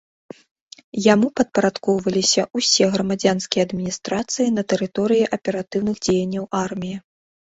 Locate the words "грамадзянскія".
2.95-3.65